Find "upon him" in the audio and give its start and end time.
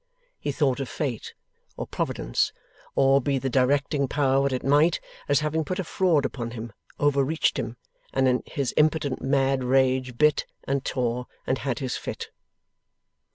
6.25-6.73